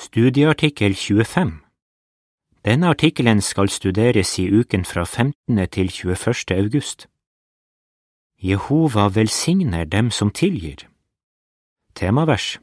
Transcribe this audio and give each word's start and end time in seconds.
Studieartikkel 0.00 0.94
25 0.94 1.60
Denne 2.64 2.88
artikkelen 2.88 3.42
skal 3.44 3.68
studeres 3.68 4.38
i 4.38 4.46
uken 4.48 4.84
fra 4.84 5.04
15. 5.04 5.68
til 5.68 5.90
21. 5.92 6.56
august. 6.56 7.06
Jehova 8.42 9.08
velsigner 9.08 9.84
dem 9.84 10.10
som 10.10 10.30
tilgir. 10.30 10.88
Temavers 11.94 12.60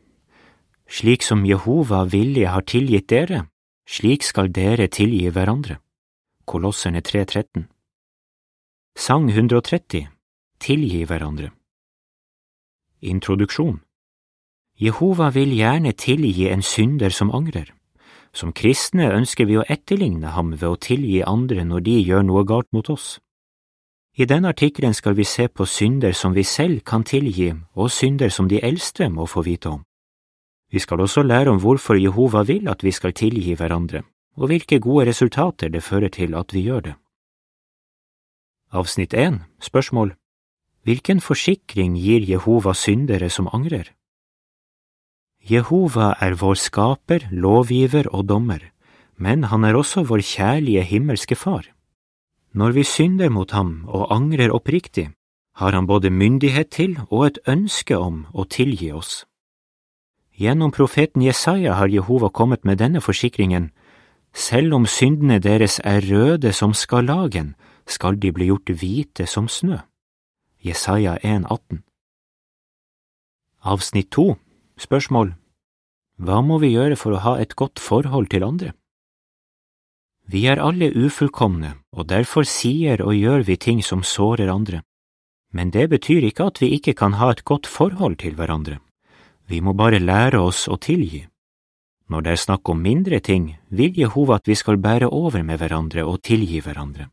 Slik 0.89 1.21
som 1.21 1.45
Jehova 1.45 2.03
villig 2.09 2.47
har 2.49 2.65
tilgitt 2.65 3.09
dere, 3.09 3.45
slik 3.85 4.23
skal 4.23 4.49
dere 4.49 4.87
tilgi 4.87 5.29
hverandre. 5.29 5.77
Kolosserne 6.45 7.05
3.13 7.05 7.69
Sang 8.97 9.29
130 9.29 10.07
Tilgi 10.59 11.05
hverandre 11.05 11.51
Introduksjon 13.01 13.86
Jehova 14.77 15.31
vil 15.33 15.55
gjerne 15.57 15.91
tilgi 15.97 16.51
en 16.53 16.61
synder 16.61 17.09
som 17.09 17.31
angrer. 17.33 17.71
Som 18.33 18.51
kristne 18.53 19.07
ønsker 19.09 19.47
vi 19.49 19.57
å 19.57 19.65
etterligne 19.65 20.35
ham 20.35 20.51
ved 20.53 20.69
å 20.69 20.77
tilgi 20.77 21.23
andre 21.25 21.63
når 21.65 21.81
de 21.87 21.95
gjør 22.05 22.27
noe 22.27 22.43
galt 22.45 22.69
mot 22.75 22.89
oss. 22.93 23.17
I 24.17 24.25
denne 24.29 24.51
artikkelen 24.53 24.93
skal 24.93 25.17
vi 25.17 25.25
se 25.25 25.47
på 25.47 25.65
synder 25.65 26.13
som 26.13 26.33
vi 26.33 26.43
selv 26.43 26.83
kan 26.85 27.03
tilgi, 27.03 27.51
og 27.73 27.89
synder 27.89 28.29
som 28.29 28.47
de 28.49 28.61
eldste 28.61 29.09
må 29.09 29.25
få 29.25 29.41
vite 29.45 29.69
om. 29.69 29.81
Vi 30.69 30.79
skal 30.79 31.01
også 31.01 31.23
lære 31.25 31.49
om 31.49 31.59
hvorfor 31.61 31.97
Jehova 31.97 32.43
vil 32.45 32.69
at 32.69 32.83
vi 32.83 32.91
skal 32.91 33.13
tilgi 33.17 33.57
hverandre, 33.57 34.03
og 34.37 34.49
hvilke 34.51 34.79
gode 34.79 35.07
resultater 35.09 35.73
det 35.73 35.83
fører 35.83 36.13
til 36.13 36.37
at 36.37 36.53
vi 36.53 36.65
gjør 36.69 36.81
det. 36.91 36.95
Avsnitt 38.73 39.13
1 39.13 39.41
Spørsmål 39.61 40.13
Hvilken 40.83 41.21
forsikring 41.21 41.97
gir 41.97 42.21
Jehova 42.21 42.73
syndere 42.73 43.29
som 43.29 43.49
angrer? 43.53 43.96
Jehova 45.47 46.11
er 46.19 46.33
vår 46.35 46.57
skaper, 46.59 47.29
lovgiver 47.31 48.09
og 48.11 48.25
dommer, 48.27 48.59
men 49.15 49.45
han 49.47 49.63
er 49.63 49.77
også 49.79 50.03
vår 50.03 50.19
kjærlige 50.19 50.83
himmelske 50.83 51.35
far. 51.39 51.63
Når 52.51 52.71
vi 52.75 52.83
synder 52.83 53.29
mot 53.29 53.51
ham 53.51 53.85
og 53.87 54.11
angrer 54.11 54.51
oppriktig, 54.51 55.11
har 55.55 55.71
han 55.71 55.87
både 55.87 56.09
myndighet 56.09 56.69
til 56.69 56.97
og 57.09 57.25
et 57.27 57.39
ønske 57.47 57.97
om 57.97 58.25
å 58.33 58.43
tilgi 58.43 58.91
oss. 58.91 59.23
Gjennom 60.37 60.71
profeten 60.71 61.23
Jesaja 61.23 61.73
har 61.79 61.87
Jehova 61.87 62.29
kommet 62.29 62.65
med 62.65 62.77
denne 62.77 63.01
forsikringen, 63.01 63.71
selv 64.33 64.75
om 64.75 64.85
syndene 64.85 65.39
deres 65.39 65.79
er 65.83 66.03
røde 66.11 66.51
som 66.53 66.73
skarlagen, 66.73 67.55
skal 67.87 68.19
de 68.19 68.33
bli 68.35 68.49
gjort 68.51 68.69
hvite 68.69 69.25
som 69.25 69.47
snø. 69.47 69.79
Jesaja 70.59 71.15
1,18 71.23 71.79
Avsnitt 73.63 74.11
2 74.11 74.35
Spørsmål 74.77 75.31
Hva 76.21 76.41
må 76.45 76.59
vi 76.61 76.75
gjøre 76.75 76.97
for 77.01 77.15
å 77.17 77.21
ha 77.23 77.31
et 77.41 77.55
godt 77.57 77.81
forhold 77.81 78.29
til 78.29 78.43
andre? 78.45 78.73
Vi 80.29 80.43
er 80.45 80.61
alle 80.61 80.91
ufullkomne, 80.93 81.71
og 81.97 82.09
derfor 82.11 82.45
sier 82.45 83.01
og 83.01 83.15
gjør 83.17 83.45
vi 83.47 83.55
ting 83.57 83.81
som 83.81 84.03
sårer 84.03 84.51
andre. 84.53 84.83
Men 85.49 85.71
det 85.71 85.87
betyr 85.89 86.27
ikke 86.27 86.49
at 86.51 86.61
vi 86.61 86.75
ikke 86.75 86.93
kan 86.93 87.15
ha 87.17 87.31
et 87.31 87.41
godt 87.47 87.65
forhold 87.65 88.19
til 88.21 88.35
hverandre. 88.35 88.77
Vi 89.47 89.61
må 89.65 89.73
bare 89.73 90.03
lære 90.03 90.43
oss 90.43 90.67
å 90.67 90.77
tilgi. 90.77 91.23
Når 92.11 92.21
det 92.21 92.31
er 92.35 92.43
snakk 92.43 92.69
om 92.69 92.83
mindre 92.83 93.19
ting, 93.19 93.55
vil 93.69 93.97
Jehova 93.97 94.37
at 94.37 94.47
vi 94.47 94.55
skal 94.55 94.77
bære 94.77 95.09
over 95.09 95.41
med 95.43 95.57
hverandre 95.57 96.05
og 96.05 96.21
tilgi 96.21 96.61
hverandre. 96.61 97.09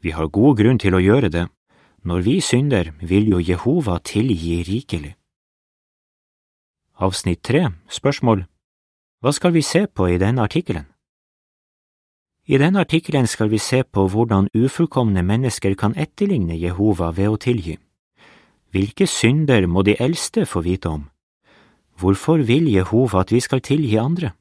Vi 0.00 0.10
har 0.10 0.32
god 0.32 0.58
grunn 0.58 0.82
til 0.82 0.98
å 0.98 1.04
gjøre 1.04 1.30
det. 1.30 1.46
Når 2.02 2.26
vi 2.26 2.40
synder, 2.40 2.90
vil 3.00 3.28
jo 3.28 3.38
Jehova 3.38 4.00
tilgi 4.02 4.64
rikelig. 4.66 5.17
Avsnitt 6.98 7.44
tre 7.46 7.60
Spørsmål 7.86 8.40
Hva 9.22 9.30
skal 9.30 9.52
vi 9.54 9.60
se 9.62 9.84
på 9.86 10.08
i 10.10 10.16
denne 10.18 10.42
artikkelen? 10.42 10.88
I 12.50 12.58
denne 12.58 12.80
artikkelen 12.82 13.28
skal 13.30 13.52
vi 13.52 13.60
se 13.62 13.84
på 13.86 14.08
hvordan 14.10 14.48
ufullkomne 14.50 15.22
mennesker 15.22 15.76
kan 15.78 15.92
etterligne 15.94 16.56
Jehova 16.58 17.12
ved 17.14 17.30
å 17.30 17.36
tilgi. 17.38 17.76
Hvilke 18.74 19.06
synder 19.06 19.68
må 19.70 19.84
de 19.86 19.94
eldste 19.94 20.42
få 20.42 20.64
vite 20.66 20.90
om? 20.90 21.04
Hvorfor 22.02 22.42
vil 22.42 22.66
Jehova 22.66 23.20
at 23.22 23.30
vi 23.30 23.38
skal 23.46 23.62
tilgi 23.62 23.94
andre? 24.02 24.32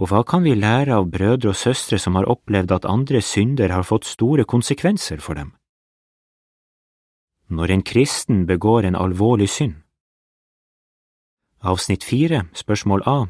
Og 0.00 0.08
hva 0.08 0.22
kan 0.24 0.46
vi 0.48 0.54
lære 0.56 0.96
av 0.96 1.10
brødre 1.12 1.52
og 1.52 1.58
søstre 1.58 1.98
som 2.00 2.16
har 2.16 2.30
opplevd 2.32 2.72
at 2.78 2.88
andre 2.88 3.20
synder 3.20 3.76
har 3.76 3.84
fått 3.84 4.08
store 4.08 4.48
konsekvenser 4.48 5.20
for 5.20 5.36
dem? 5.36 5.52
Når 7.52 7.76
en 7.76 7.84
kristen 7.84 8.46
begår 8.48 8.88
en 8.88 8.96
alvorlig 8.96 9.50
synd, 9.52 9.76
Avsnitt 11.60 12.04
fire, 12.04 12.44
spørsmål 12.54 13.02
A 13.06 13.26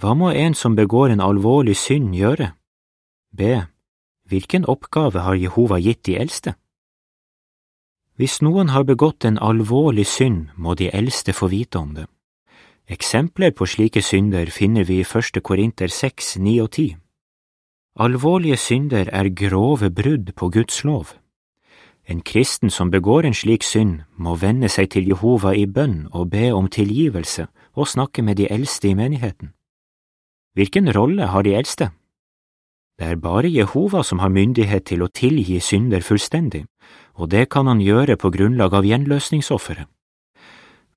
Hva 0.00 0.14
må 0.14 0.28
en 0.30 0.54
som 0.54 0.76
begår 0.76 1.08
en 1.08 1.20
alvorlig 1.24 1.76
synd 1.76 2.12
gjøre? 2.14 2.52
B. 3.32 3.62
Hvilken 4.28 4.66
oppgave 4.68 5.24
har 5.24 5.34
Jehova 5.34 5.78
gitt 5.80 6.04
de 6.04 6.18
eldste? 6.20 6.54
Hvis 8.20 8.42
noen 8.44 8.68
har 8.68 8.84
begått 8.84 9.24
en 9.24 9.38
alvorlig 9.38 10.04
synd, 10.06 10.50
må 10.56 10.74
de 10.74 10.90
eldste 10.92 11.32
få 11.32 11.48
vite 11.48 11.78
om 11.78 11.94
det. 11.94 12.04
Eksempler 12.90 13.54
på 13.56 13.64
slike 13.64 14.02
synder 14.02 14.50
finner 14.52 14.84
vi 14.84 15.00
i 15.00 15.08
første 15.08 15.40
Korinter 15.40 15.88
seks, 15.88 16.36
ni 16.36 16.58
og 16.60 16.72
ti. 16.76 16.90
Alvorlige 17.96 18.56
synder 18.56 19.08
er 19.08 19.32
grove 19.32 19.88
brudd 19.90 20.34
på 20.36 20.50
Guds 20.52 20.84
lov. 20.84 21.16
En 22.10 22.20
kristen 22.20 22.70
som 22.70 22.90
begår 22.90 23.22
en 23.22 23.34
slik 23.34 23.62
synd, 23.62 24.00
må 24.18 24.34
vende 24.34 24.66
seg 24.68 24.88
til 24.90 25.06
Jehova 25.06 25.52
i 25.54 25.66
bønn 25.70 26.08
og 26.10 26.32
be 26.32 26.48
om 26.50 26.66
tilgivelse 26.66 27.46
og 27.78 27.86
snakke 27.86 28.24
med 28.26 28.40
de 28.40 28.48
eldste 28.50 28.90
i 28.90 28.96
menigheten. 28.98 29.52
Hvilken 30.58 30.90
rolle 30.90 31.30
har 31.30 31.46
de 31.46 31.54
eldste? 31.54 31.92
Det 32.98 33.06
er 33.06 33.22
bare 33.22 33.48
Jehova 33.48 34.02
som 34.02 34.18
har 34.18 34.34
myndighet 34.34 34.88
til 34.90 35.06
å 35.06 35.08
tilgi 35.08 35.60
synder 35.62 36.02
fullstendig, 36.02 36.64
og 37.14 37.30
det 37.30 37.46
kan 37.48 37.70
han 37.70 37.78
gjøre 37.80 38.18
på 38.18 38.34
grunnlag 38.34 38.74
av 38.74 38.84
gjenløsningsofferet. 38.84 39.86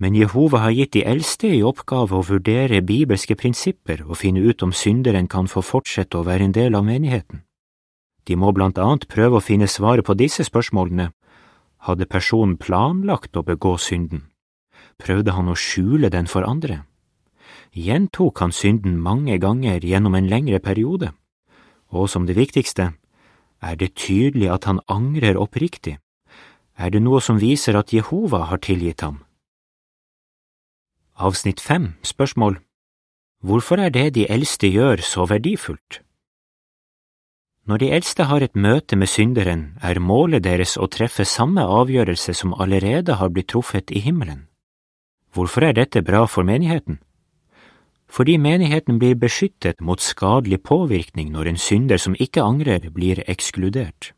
Men 0.01 0.17
Jehova 0.17 0.65
har 0.65 0.73
gitt 0.73 0.97
de 0.97 1.05
eldste 1.05 1.47
i 1.53 1.61
oppgave 1.63 2.17
å 2.17 2.25
vurdere 2.25 2.81
bibelske 2.81 3.37
prinsipper 3.37 4.01
og 4.07 4.17
finne 4.17 4.41
ut 4.41 4.65
om 4.65 4.73
synderen 4.73 5.29
kan 5.29 5.45
få 5.47 5.61
fortsette 5.61 6.17
å 6.17 6.25
være 6.25 6.49
en 6.49 6.57
del 6.57 6.75
av 6.75 6.83
menigheten. 6.89 7.45
De 8.27 8.35
må 8.39 8.53
blant 8.55 8.79
annet 8.79 9.07
prøve 9.11 9.39
å 9.39 9.43
finne 9.43 9.67
svaret 9.67 10.05
på 10.07 10.15
disse 10.15 10.45
spørsmålene. 10.47 11.09
Hadde 11.83 12.07
personen 12.07 12.55
planlagt 12.57 13.35
å 13.35 13.43
begå 13.43 13.75
synden? 13.77 14.29
Prøvde 15.01 15.33
han 15.35 15.49
å 15.51 15.57
skjule 15.59 16.11
den 16.13 16.29
for 16.31 16.47
andre? 16.47 16.83
Gjentok 17.73 18.39
han 18.39 18.53
synden 18.53 18.99
mange 19.01 19.39
ganger 19.41 19.83
gjennom 19.83 20.15
en 20.15 20.29
lengre 20.29 20.61
periode? 20.63 21.11
Og 21.91 22.07
som 22.09 22.27
det 22.29 22.37
viktigste, 22.37 22.93
er 23.61 23.75
det 23.75 23.95
tydelig 23.95 24.51
at 24.53 24.69
han 24.69 24.79
angrer 24.87 25.39
oppriktig? 25.39 25.97
Er 26.77 26.89
det 26.93 27.03
noe 27.03 27.21
som 27.21 27.41
viser 27.41 27.75
at 27.77 27.93
Jehova 27.93 28.45
har 28.49 28.61
tilgitt 28.63 29.01
ham? 29.01 29.23
Avsnitt 31.17 31.61
fem, 31.61 31.93
spørsmål 32.01 32.61
Hvorfor 33.43 33.81
er 33.81 33.91
det 33.91 34.13
de 34.15 34.23
eldste 34.31 34.69
gjør 34.71 35.03
så 35.03 35.27
verdifullt? 35.27 36.02
Når 37.63 37.79
de 37.79 37.91
eldste 37.95 38.25
har 38.27 38.43
et 38.43 38.57
møte 38.59 38.97
med 38.99 39.07
synderen, 39.07 39.77
er 39.79 39.99
målet 40.03 40.43
deres 40.43 40.75
å 40.75 40.89
treffe 40.91 41.23
samme 41.23 41.63
avgjørelse 41.63 42.33
som 42.35 42.55
allerede 42.59 43.15
har 43.21 43.31
blitt 43.31 43.53
truffet 43.53 43.91
i 43.91 44.01
himmelen. 44.03 44.49
Hvorfor 45.31 45.63
er 45.69 45.77
dette 45.77 46.03
bra 46.03 46.25
for 46.27 46.43
menigheten? 46.43 46.99
Fordi 48.11 48.35
menigheten 48.37 48.99
blir 48.99 49.15
beskyttet 49.15 49.79
mot 49.81 50.03
skadelig 50.03 50.59
påvirkning 50.67 51.31
når 51.31 51.53
en 51.53 51.57
synder 51.57 51.97
som 51.97 52.19
ikke 52.19 52.43
angrer, 52.43 52.89
blir 52.91 53.23
ekskludert. 53.31 54.11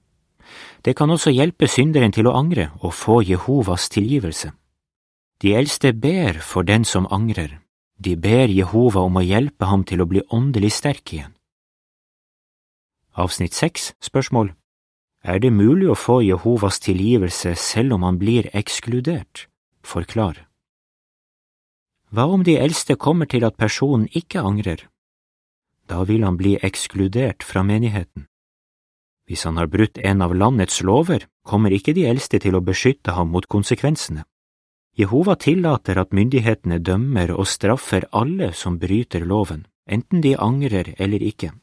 Det 0.82 0.98
kan 0.98 1.14
også 1.14 1.30
hjelpe 1.30 1.70
synderen 1.70 2.12
til 2.12 2.26
å 2.28 2.34
angre 2.34 2.72
og 2.82 2.98
få 2.98 3.22
Jehovas 3.22 3.88
tilgivelse. 3.94 4.52
De 5.42 5.54
eldste 5.54 5.94
ber 5.94 6.42
for 6.42 6.66
den 6.66 6.84
som 6.84 7.06
angrer, 7.14 7.60
de 8.02 8.18
ber 8.18 8.50
Jehova 8.50 9.06
om 9.06 9.22
å 9.22 9.24
hjelpe 9.24 9.70
ham 9.70 9.86
til 9.86 10.02
å 10.02 10.10
bli 10.10 10.26
åndelig 10.34 10.74
sterk 10.82 11.14
igjen. 11.14 11.34
Avsnitt 13.16 13.53
seks 13.56 13.94
Spørsmål 14.03 14.50
Er 15.23 15.40
det 15.40 15.53
mulig 15.56 15.88
å 15.88 15.96
få 15.96 16.17
Jehovas 16.20 16.82
tilgivelse 16.84 17.53
selv 17.56 17.96
om 17.96 18.03
man 18.03 18.17
blir 18.20 18.50
ekskludert? 18.52 19.47
Forklar. 19.88 20.41
Hva 22.12 22.28
om 22.28 22.44
de 22.44 22.58
eldste 22.59 22.97
kommer 23.00 23.32
til 23.32 23.47
at 23.47 23.56
personen 23.56 24.09
ikke 24.12 24.44
angrer? 24.44 24.90
Da 25.88 26.03
vil 26.03 26.28
han 26.28 26.35
bli 26.35 26.58
ekskludert 26.59 27.47
fra 27.47 27.64
menigheten. 27.64 28.28
Hvis 29.32 29.47
han 29.47 29.64
har 29.64 29.72
brutt 29.72 29.97
en 29.97 30.22
av 30.22 30.35
landets 30.35 30.84
lover, 30.84 31.23
kommer 31.47 31.72
ikke 31.72 31.96
de 31.96 32.03
eldste 32.12 32.44
til 32.44 32.59
å 32.59 32.66
beskytte 32.67 33.16
ham 33.16 33.32
mot 33.32 33.47
konsekvensene. 33.47 34.28
Jehova 35.00 35.40
tillater 35.40 36.03
at 36.03 36.12
myndighetene 36.12 36.84
dømmer 36.84 37.32
og 37.32 37.47
straffer 37.47 38.09
alle 38.12 38.52
som 38.52 38.76
bryter 38.76 39.23
loven, 39.23 39.70
enten 39.88 40.20
de 40.20 40.35
angrer 40.35 40.97
eller 41.00 41.23
ikke. 41.23 41.56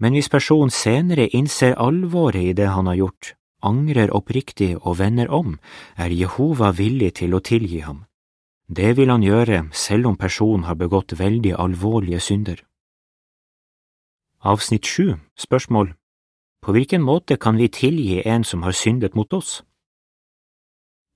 Men 0.00 0.16
hvis 0.16 0.28
personen 0.28 0.70
senere 0.70 1.28
innser 1.28 1.76
alvoret 1.78 2.42
i 2.42 2.56
det 2.56 2.68
han 2.68 2.86
har 2.86 2.98
gjort, 2.98 3.34
angrer 3.62 4.10
oppriktig 4.14 4.76
og 4.80 4.98
vender 4.98 5.30
om, 5.30 5.58
er 5.96 6.10
Jehova 6.10 6.72
villig 6.76 7.14
til 7.20 7.34
å 7.34 7.40
tilgi 7.40 7.80
ham. 7.86 8.04
Det 8.68 8.96
vil 8.96 9.10
han 9.10 9.22
gjøre 9.22 9.68
selv 9.72 10.08
om 10.08 10.16
personen 10.16 10.64
har 10.64 10.78
begått 10.80 11.18
veldig 11.18 11.54
alvorlige 11.58 12.20
synder. 12.20 12.62
Avsnitt 14.42 14.86
sju, 14.86 15.18
spørsmål 15.38 15.94
På 16.62 16.72
hvilken 16.72 17.02
måte 17.02 17.36
kan 17.36 17.56
vi 17.56 17.68
tilgi 17.68 18.22
en 18.26 18.44
som 18.44 18.62
har 18.62 18.72
syndet 18.72 19.14
mot 19.14 19.32
oss? 19.32 19.62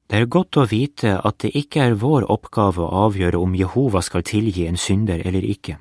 Det 0.06 0.20
er 0.20 0.30
godt 0.30 0.56
å 0.56 0.66
vite 0.70 1.16
at 1.18 1.40
det 1.42 1.50
ikke 1.58 1.82
er 1.82 1.98
vår 1.98 2.28
oppgave 2.30 2.82
å 2.82 3.06
avgjøre 3.06 3.38
om 3.42 3.54
Jehova 3.58 4.02
skal 4.02 4.22
tilgi 4.22 4.66
en 4.66 4.78
synder 4.78 5.22
eller 5.26 5.42
ikke, 5.42 5.80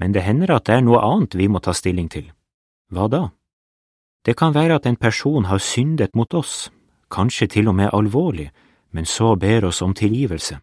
men 0.00 0.12
det 0.12 0.22
hender 0.22 0.52
at 0.56 0.66
det 0.68 0.76
er 0.76 0.84
noe 0.84 1.00
annet 1.02 1.34
vi 1.34 1.48
må 1.48 1.60
ta 1.60 1.74
stilling 1.74 2.08
til. 2.12 2.30
Hva 2.92 3.08
da? 3.08 3.22
Det 4.26 4.36
kan 4.36 4.54
være 4.54 4.78
at 4.80 4.86
en 4.86 4.96
person 4.96 5.44
har 5.46 5.58
syndet 5.58 6.14
mot 6.14 6.34
oss, 6.34 6.70
kanskje 7.10 7.46
til 7.46 7.68
og 7.68 7.76
med 7.78 7.92
alvorlig, 7.92 8.50
men 8.90 9.04
så 9.06 9.36
ber 9.36 9.68
oss 9.68 9.82
om 9.82 9.94
tilgivelse. 9.94 10.58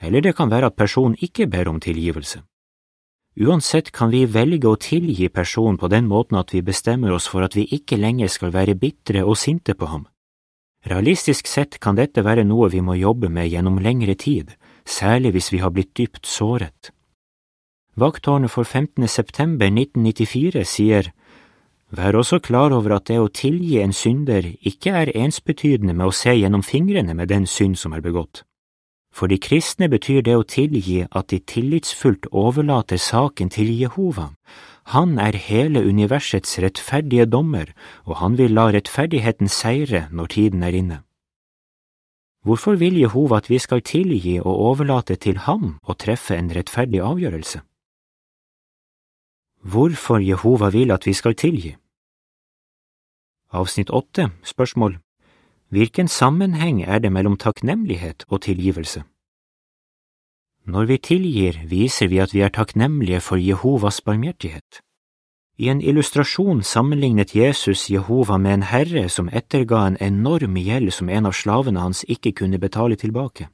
Eller 0.00 0.20
det 0.20 0.36
kan 0.36 0.50
være 0.50 0.70
at 0.70 0.76
personen 0.76 1.16
ikke 1.18 1.46
ber 1.46 1.68
om 1.68 1.80
tilgivelse. 1.80 2.42
Uansett 3.38 3.90
kan 3.94 4.10
vi 4.10 4.24
velge 4.26 4.66
å 4.66 4.78
tilgi 4.78 5.28
personen 5.28 5.78
på 5.78 5.88
den 5.88 6.08
måten 6.10 6.38
at 6.38 6.52
vi 6.54 6.62
bestemmer 6.62 7.12
oss 7.14 7.28
for 7.30 7.46
at 7.46 7.54
vi 7.54 7.68
ikke 7.70 7.98
lenger 7.98 8.30
skal 8.30 8.50
være 8.54 8.74
bitre 8.74 9.22
og 9.24 9.36
sinte 9.38 9.74
på 9.78 9.86
ham. 9.86 10.06
Realistisk 10.86 11.46
sett 11.46 11.78
kan 11.82 11.98
dette 11.98 12.24
være 12.24 12.44
noe 12.46 12.70
vi 12.70 12.80
må 12.82 12.94
jobbe 12.98 13.28
med 13.28 13.50
gjennom 13.50 13.78
lengre 13.82 14.14
tid, 14.14 14.54
særlig 14.86 15.34
hvis 15.36 15.52
vi 15.52 15.62
har 15.62 15.70
blitt 15.74 15.94
dypt 15.98 16.26
såret. 16.26 16.90
Vakttårnet 17.98 18.50
for 18.50 18.62
15. 18.62 19.08
september 19.08 19.66
1994 19.66 20.62
sier 20.62 21.08
Vær 21.90 22.14
også 22.14 22.38
klar 22.38 22.70
over 22.70 22.92
at 22.94 23.08
det 23.10 23.16
å 23.18 23.26
tilgi 23.26 23.80
en 23.82 23.94
synder 23.96 24.44
ikke 24.70 24.92
er 24.94 25.10
ensbetydende 25.18 25.96
med 25.98 26.06
å 26.06 26.14
se 26.14 26.30
gjennom 26.36 26.62
fingrene 26.62 27.16
med 27.18 27.32
den 27.32 27.48
synd 27.50 27.74
som 27.80 27.96
er 27.96 28.04
begått. 28.04 28.44
For 29.10 29.26
de 29.26 29.40
kristne 29.42 29.88
betyr 29.90 30.22
det 30.22 30.36
å 30.38 30.46
tilgi 30.46 31.00
at 31.10 31.32
de 31.32 31.40
tillitsfullt 31.42 32.28
overlater 32.30 33.00
saken 33.02 33.50
til 33.50 33.72
Jehova, 33.74 34.28
han 34.94 35.18
er 35.18 35.34
hele 35.48 35.82
universets 35.82 36.54
rettferdige 36.62 37.26
dommer, 37.26 37.72
og 38.06 38.20
han 38.22 38.36
vil 38.38 38.54
la 38.54 38.68
rettferdigheten 38.76 39.50
seire 39.50 40.04
når 40.12 40.30
tiden 40.36 40.62
er 40.62 40.76
inne. 40.76 41.00
Hvorfor 42.46 42.78
vil 42.78 43.00
Jehova 43.00 43.42
at 43.42 43.50
vi 43.50 43.58
skal 43.58 43.82
tilgi 43.82 44.38
og 44.38 44.54
overlate 44.54 45.18
til 45.18 45.42
ham 45.48 45.80
å 45.82 45.98
treffe 45.98 46.38
en 46.38 46.54
rettferdig 46.54 47.02
avgjørelse? 47.02 47.64
Hvorfor 49.62 50.18
Jehova 50.18 50.70
vil 50.70 50.90
at 50.90 51.06
vi 51.06 51.12
skal 51.12 51.34
tilgi? 51.34 51.76
Avsnitt 53.50 53.90
åtte, 53.90 54.30
spørsmål 54.42 54.98
Hvilken 55.68 56.08
sammenheng 56.08 56.82
er 56.82 56.98
det 56.98 57.12
mellom 57.12 57.36
takknemlighet 57.36 58.24
og 58.28 58.42
tilgivelse? 58.42 59.02
Når 60.64 60.84
vi 60.84 60.96
tilgir, 60.98 61.58
viser 61.68 62.08
vi 62.08 62.18
at 62.18 62.34
vi 62.34 62.40
er 62.40 62.48
takknemlige 62.48 63.20
for 63.20 63.36
Jehovas 63.36 64.00
barmhjertighet. 64.00 64.80
I 65.58 65.68
en 65.68 65.80
illustrasjon 65.80 66.62
sammenlignet 66.62 67.34
Jesus 67.34 67.90
Jehova 67.90 68.36
med 68.38 68.54
en 68.54 68.62
herre 68.62 69.08
som 69.08 69.28
etterga 69.32 69.86
en 69.86 69.96
enorm 70.00 70.56
gjeld 70.56 70.92
som 70.92 71.08
en 71.08 71.26
av 71.26 71.32
slavene 71.32 71.80
hans 71.80 72.04
ikke 72.08 72.32
kunne 72.32 72.60
betale 72.62 72.96
tilbake. 72.96 73.48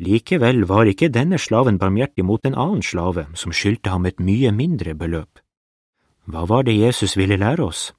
Likevel 0.00 0.64
var 0.68 0.88
ikke 0.88 1.10
denne 1.12 1.38
slaven 1.38 1.78
barmhjertig 1.78 2.24
mot 2.24 2.44
en 2.46 2.56
annen 2.56 2.82
slave 2.82 3.26
som 3.36 3.52
skyldte 3.52 3.92
ham 3.92 4.06
et 4.08 4.20
mye 4.20 4.52
mindre 4.52 4.94
beløp. 4.94 5.42
Hva 6.24 6.46
var 6.48 6.64
det 6.64 6.78
Jesus 6.78 7.16
ville 7.16 7.36
lære 7.36 7.64
oss? 7.64 7.92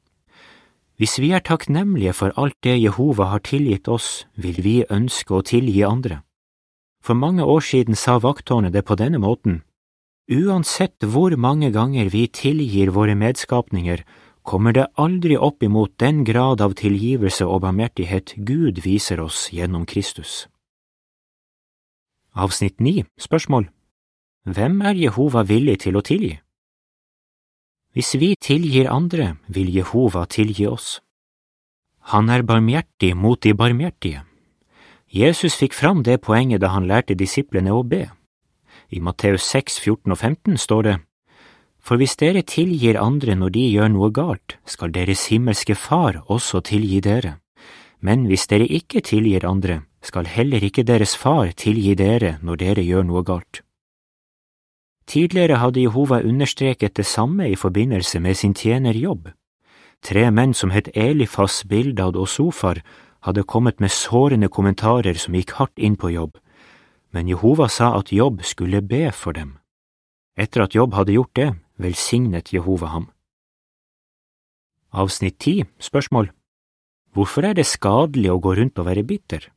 Hvis 0.97 1.19
vi 1.19 1.31
er 1.33 1.41
takknemlige 1.43 2.13
for 2.13 2.33
alt 2.37 2.55
det 2.63 2.77
Jehova 2.79 3.31
har 3.33 3.41
tilgitt 3.43 3.87
oss, 3.87 4.25
vil 4.35 4.61
vi 4.63 4.75
ønske 4.89 5.33
å 5.33 5.43
tilgi 5.43 5.83
andre. 5.83 6.21
For 7.03 7.13
mange 7.13 7.43
år 7.43 7.59
siden 7.59 7.95
sa 7.99 8.19
vakttårnet 8.23 8.73
det 8.73 8.85
på 8.87 8.95
denne 8.95 9.19
måten, 9.19 9.63
uansett 10.31 11.03
hvor 11.03 11.35
mange 11.35 11.71
ganger 11.71 12.07
vi 12.13 12.27
tilgir 12.27 12.93
våre 12.95 13.15
medskapninger, 13.15 14.05
kommer 14.43 14.71
det 14.71 14.87
aldri 14.95 15.35
opp 15.37 15.63
imot 15.63 15.97
den 15.99 16.23
grad 16.23 16.61
av 16.61 16.77
tilgivelse 16.79 17.45
og 17.45 17.63
barmhjertighet 17.65 18.35
Gud 18.37 18.79
viser 18.83 19.19
oss 19.23 19.49
gjennom 19.51 19.85
Kristus. 19.85 20.47
Avsnitt 22.35 22.79
9 22.81 23.03
Spørsmål 23.21 23.67
Hvem 24.49 24.81
er 24.81 24.97
Jehova 24.97 25.43
villig 25.45 25.75
til 25.83 25.99
å 25.99 26.01
tilgi? 26.01 26.39
Hvis 27.93 28.15
vi 28.17 28.33
tilgir 28.41 28.89
andre, 28.89 29.35
vil 29.45 29.69
Jehova 29.69 30.25
tilgi 30.25 30.65
oss. 30.65 31.03
Han 32.09 32.33
er 32.33 32.41
barmhjertig 32.41 33.11
mot 33.13 33.37
de 33.37 33.53
barmhjertige. 33.53 34.23
Jesus 35.13 35.53
fikk 35.53 35.77
fram 35.77 36.01
det 36.01 36.23
poenget 36.25 36.65
da 36.65 36.73
han 36.73 36.89
lærte 36.89 37.13
disiplene 37.13 37.69
å 37.69 37.85
be. 37.85 38.07
I 38.89 38.97
Matteus 38.97 39.45
6, 39.53 39.77
14 39.77 40.17
og 40.17 40.17
15 40.17 40.57
står 40.57 40.83
det, 40.89 40.97
For 41.77 42.01
hvis 42.01 42.17
dere 42.17 42.41
tilgir 42.41 42.97
andre 42.97 43.37
når 43.37 43.53
de 43.53 43.69
gjør 43.69 43.93
noe 43.93 44.09
galt, 44.09 44.57
skal 44.65 44.89
deres 44.89 45.29
himmelske 45.29 45.77
Far 45.77 46.23
også 46.25 46.65
tilgi 46.65 46.97
dere. 46.97 47.37
Men 48.01 48.25
hvis 48.25 48.49
dere 48.49 48.65
ikke 48.65 49.05
tilgir 49.05 49.45
andre, 49.45 49.83
skal 50.03 50.27
heller 50.27 50.63
ikke 50.63 50.83
deres 50.83 51.15
far 51.15 51.53
tilgi 51.55 51.95
dere 51.95 52.37
når 52.43 52.59
dere 52.59 52.83
gjør 52.83 53.07
noe 53.07 53.23
galt. 53.23 53.63
Tidligere 55.07 55.59
hadde 55.59 55.83
Jehova 55.83 56.21
understreket 56.23 56.95
det 56.95 57.05
samme 57.05 57.49
i 57.49 57.55
forbindelse 57.55 58.19
med 58.19 58.37
sin 58.39 58.53
tjener 58.53 58.95
Jobb. 58.95 59.31
Tre 60.03 60.29
menn 60.31 60.53
som 60.53 60.71
het 60.71 60.89
Elifas, 60.95 61.63
Bildad 61.63 62.15
og 62.15 62.27
Sofar, 62.27 62.81
hadde 63.23 63.43
kommet 63.43 63.79
med 63.79 63.91
sårende 63.91 64.49
kommentarer 64.51 65.15
som 65.19 65.35
gikk 65.35 65.55
hardt 65.59 65.79
inn 65.79 65.95
på 65.95 66.11
Jobb, 66.11 66.37
men 67.15 67.27
Jehova 67.27 67.69
sa 67.69 67.93
at 67.99 68.11
Jobb 68.11 68.43
skulle 68.43 68.81
be 68.81 69.11
for 69.11 69.31
dem. 69.33 69.57
Etter 70.35 70.65
at 70.65 70.75
Jobb 70.75 70.95
hadde 70.97 71.15
gjort 71.15 71.35
det, 71.35 71.49
velsignet 71.77 72.51
Jehova 72.53 72.91
ham. 72.91 73.09
Avsnitt 74.91 75.39
ti, 75.39 75.63
spørsmål 75.79 76.31
Hvorfor 77.13 77.45
er 77.45 77.53
det 77.53 77.69
skadelig 77.69 78.31
å 78.33 78.39
gå 78.41 78.55
rundt 78.57 78.79
og 78.81 78.87
være 78.89 79.05
bitter? 79.05 79.51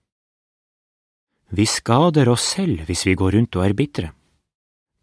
Vi 1.51 1.67
skader 1.67 2.29
oss 2.29 2.45
selv 2.57 2.87
hvis 2.89 3.07
vi 3.07 3.15
går 3.15 3.37
rundt 3.39 3.57
og 3.57 3.65
er 3.65 3.75
bitre. 3.79 4.13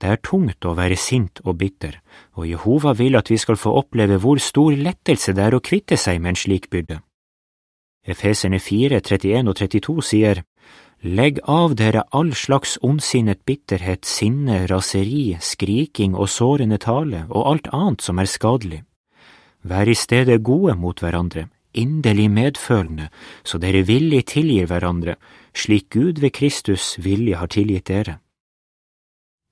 Det 0.02 0.10
er 0.10 0.20
tungt 0.20 0.66
å 0.68 0.74
være 0.76 0.98
sint 1.00 1.40
og 1.46 1.56
bitter, 1.62 2.02
og 2.36 2.48
Jehova 2.50 2.92
vil 3.00 3.16
at 3.16 3.30
vi 3.32 3.38
skal 3.40 3.56
få 3.56 3.72
oppleve 3.80 4.18
hvor 4.20 4.42
stor 4.44 4.76
lettelse 4.76 5.32
det 5.32 5.46
er 5.46 5.56
å 5.56 5.64
kvitte 5.64 5.96
seg 5.96 6.20
med 6.20 6.34
en 6.34 6.42
slik 6.42 6.68
byrde. 6.74 7.00
Efeserne 8.04 8.60
4, 8.60 9.00
31 9.00 9.48
og 9.48 9.56
32 9.56 10.04
sier, 10.04 10.44
Legg 11.04 11.40
av 11.48 11.74
dere 11.76 12.06
all 12.16 12.32
slags 12.32 12.78
ondsinnet 12.84 13.42
bitterhet, 13.48 14.04
sinne, 14.08 14.62
raseri, 14.72 15.38
skriking 15.40 16.16
og 16.16 16.30
sårende 16.32 16.80
tale 16.80 17.26
og 17.30 17.48
alt 17.48 17.68
annet 17.76 18.04
som 18.04 18.20
er 18.20 18.28
skadelig. 18.32 18.84
Vær 19.68 19.88
i 19.88 19.96
stedet 19.96 20.40
gode 20.44 20.76
mot 20.80 21.00
hverandre, 21.00 21.50
inderlig 21.74 22.30
medfølende, 22.32 23.10
så 23.44 23.60
dere 23.60 23.84
villig 23.88 24.26
tilgir 24.32 24.68
hverandre, 24.70 25.16
slik 25.54 25.90
Gud 25.90 26.22
ved 26.24 26.34
Kristus 26.34 26.96
villig 26.98 27.36
har 27.38 27.52
tilgitt 27.52 27.90
dere. 27.90 28.20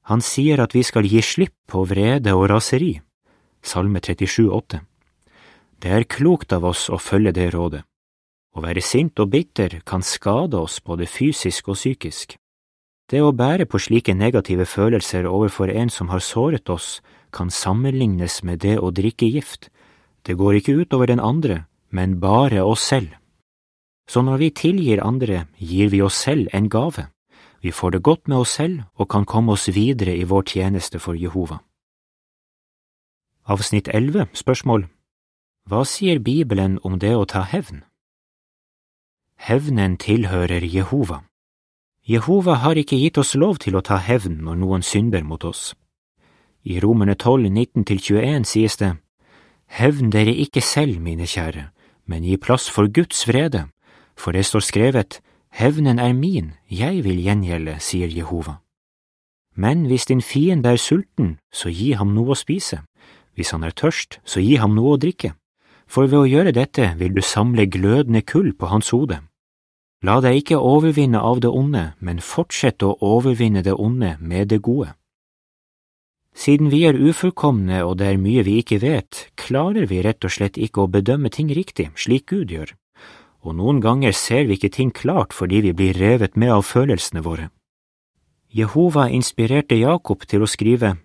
Han 0.09 0.21
sier 0.21 0.61
at 0.61 0.73
vi 0.73 0.83
skal 0.83 1.05
gi 1.05 1.21
slipp 1.21 1.55
på 1.69 1.83
vrede 1.85 2.33
og 2.33 2.49
raseri. 2.49 2.95
Salme 3.61 4.01
37, 4.01 4.49
37,8. 4.49 4.81
Det 5.81 5.89
er 5.89 6.09
klokt 6.09 6.53
av 6.53 6.65
oss 6.65 6.89
å 6.89 6.97
følge 7.01 7.33
det 7.33 7.51
rådet. 7.53 7.83
Å 8.51 8.61
være 8.61 8.83
sint 8.83 9.17
og 9.23 9.31
bitter 9.31 9.79
kan 9.87 10.03
skade 10.03 10.59
oss 10.59 10.81
både 10.83 11.07
fysisk 11.07 11.71
og 11.71 11.77
psykisk. 11.79 12.35
Det 13.09 13.21
å 13.23 13.31
bære 13.31 13.65
på 13.65 13.79
slike 13.79 14.13
negative 14.15 14.65
følelser 14.65 15.25
overfor 15.27 15.71
en 15.71 15.89
som 15.89 16.11
har 16.11 16.19
såret 16.19 16.69
oss, 16.69 16.99
kan 17.31 17.49
sammenlignes 17.49 18.41
med 18.43 18.59
det 18.59 18.77
å 18.79 18.91
drikke 18.91 19.29
gift. 19.31 19.69
Det 20.27 20.35
går 20.35 20.59
ikke 20.59 20.75
ut 20.83 20.93
over 20.93 21.07
den 21.07 21.19
andre, 21.19 21.65
men 21.91 22.19
bare 22.19 22.63
oss 22.63 22.81
selv. 22.87 23.09
Så 24.07 24.21
når 24.21 24.37
vi 24.37 24.49
tilgir 24.49 25.03
andre, 25.03 25.45
gir 25.57 25.89
vi 25.89 26.01
oss 26.01 26.15
selv 26.15 26.47
en 26.53 26.69
gave. 26.69 27.07
Vi 27.61 27.71
får 27.71 27.91
det 27.91 28.03
godt 28.03 28.27
med 28.27 28.37
oss 28.37 28.55
selv 28.57 28.81
og 28.95 29.09
kan 29.09 29.25
komme 29.25 29.51
oss 29.51 29.69
videre 29.75 30.15
i 30.17 30.23
vår 30.23 30.43
tjeneste 30.43 30.99
for 30.99 31.13
Jehova. 31.13 31.61
Avsnitt 33.45 33.87
11, 33.87 34.27
spørsmål 34.33 34.87
Hva 35.69 35.85
sier 35.85 36.19
Bibelen 36.19 36.79
om 36.83 36.99
det 36.99 37.13
å 37.15 37.25
ta 37.25 37.41
hevn? 37.41 37.83
Hevnen 39.35 39.97
tilhører 39.97 40.61
Jehova. 40.65 41.23
Jehova 42.05 42.55
har 42.61 42.77
ikke 42.77 42.97
gitt 42.97 43.17
oss 43.17 43.35
lov 43.35 43.57
til 43.61 43.75
å 43.77 43.81
ta 43.81 43.97
hevn 43.97 44.41
når 44.45 44.57
noen 44.57 44.83
synder 44.85 45.23
mot 45.23 45.43
oss. 45.45 45.73
I 46.63 46.79
Romerne 46.79 47.15
12, 47.15 47.49
19–21 47.49 48.45
sies 48.45 48.77
det, 48.77 48.95
Hevn 49.71 50.11
dere 50.11 50.33
ikke 50.35 50.61
selv, 50.61 50.99
mine 50.99 51.25
kjære, 51.25 51.69
men 52.11 52.27
gi 52.27 52.35
plass 52.37 52.67
for 52.67 52.91
Guds 52.91 53.23
vrede, 53.29 53.69
for 54.19 54.35
det 54.35 54.43
står 54.45 54.67
skrevet, 54.67 55.21
Hevnen 55.51 55.99
er 55.99 56.13
min, 56.13 56.53
jeg 56.71 57.03
vil 57.03 57.19
gjengjelde, 57.23 57.75
sier 57.79 58.11
Jehova. 58.11 58.61
Men 59.55 59.85
hvis 59.87 60.07
din 60.07 60.21
fiende 60.21 60.71
er 60.71 60.79
sulten, 60.79 61.37
så 61.51 61.71
gi 61.71 61.91
ham 61.99 62.13
noe 62.15 62.31
å 62.31 62.39
spise, 62.39 62.83
hvis 63.35 63.51
han 63.51 63.63
er 63.67 63.75
tørst, 63.75 64.21
så 64.23 64.39
gi 64.39 64.55
ham 64.61 64.75
noe 64.75 64.95
å 64.95 65.01
drikke, 65.01 65.33
for 65.91 66.07
ved 66.07 66.19
å 66.21 66.29
gjøre 66.29 66.55
dette 66.55 66.93
vil 66.99 67.11
du 67.15 67.21
samle 67.21 67.67
glødende 67.67 68.23
kull 68.23 68.53
på 68.55 68.71
hans 68.71 68.93
hode. 68.95 69.19
La 70.07 70.21
deg 70.23 70.39
ikke 70.39 70.57
overvinne 70.57 71.19
av 71.19 71.43
det 71.43 71.51
onde, 71.51 71.91
men 71.99 72.23
fortsett 72.23 72.81
å 72.83 72.95
overvinne 73.03 73.61
det 73.61 73.75
onde 73.75 74.15
med 74.19 74.49
det 74.49 74.61
gode. 74.63 74.95
Siden 76.35 76.71
vi 76.71 76.85
er 76.87 76.97
ufullkomne 76.97 77.83
og 77.85 77.97
det 77.99 78.07
er 78.07 78.21
mye 78.21 78.43
vi 78.47 78.57
ikke 78.61 78.79
vet, 78.81 79.27
klarer 79.35 79.85
vi 79.89 80.01
rett 80.01 80.23
og 80.23 80.31
slett 80.31 80.57
ikke 80.57 80.85
å 80.85 80.91
bedømme 80.91 81.29
ting 81.29 81.51
riktig, 81.51 81.89
slik 81.95 82.29
Gud 82.31 82.51
gjør, 82.51 82.71
og 83.43 83.57
noen 83.59 83.81
ganger 83.83 84.15
ser 84.15 84.47
vi 84.47 84.55
ikke 84.57 84.71
ting 84.71 84.93
klart 84.95 85.35
fordi 85.35 85.61
vi 85.67 85.73
blir 85.75 85.99
revet 85.99 86.37
med 86.39 86.53
av 86.55 86.63
følelsene 86.65 87.23
våre. 87.25 87.49
Jehova 88.51 89.09
inspirerte 89.11 89.77
Jakob 89.79 90.25
til 90.27 90.43
å 90.43 90.49
skrive, 90.49 90.95